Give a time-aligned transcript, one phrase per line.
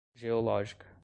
[0.15, 0.91] geológica